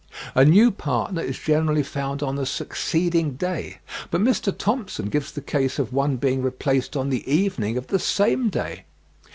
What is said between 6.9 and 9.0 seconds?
on the evening of the same day.